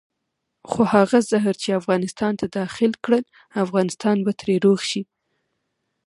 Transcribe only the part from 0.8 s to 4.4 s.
هغه زهر چې افغانستان ته داخل کړل افغانستان به